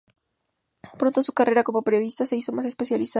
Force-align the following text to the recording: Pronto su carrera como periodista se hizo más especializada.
Pronto 0.97 1.21
su 1.21 1.31
carrera 1.31 1.61
como 1.61 1.83
periodista 1.83 2.25
se 2.25 2.35
hizo 2.35 2.51
más 2.51 2.65
especializada. 2.65 3.09